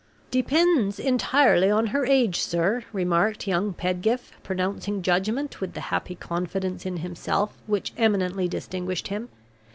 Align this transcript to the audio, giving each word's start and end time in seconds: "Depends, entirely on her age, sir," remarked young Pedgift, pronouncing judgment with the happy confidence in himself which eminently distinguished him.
"Depends, 0.31 0.97
entirely 0.97 1.69
on 1.69 1.85
her 1.93 2.07
age, 2.07 2.39
sir," 2.41 2.83
remarked 2.91 3.45
young 3.47 3.71
Pedgift, 3.71 4.33
pronouncing 4.41 5.03
judgment 5.03 5.61
with 5.61 5.73
the 5.75 5.79
happy 5.93 6.15
confidence 6.15 6.87
in 6.87 6.97
himself 7.05 7.55
which 7.67 7.93
eminently 7.97 8.47
distinguished 8.47 9.09
him. 9.09 9.29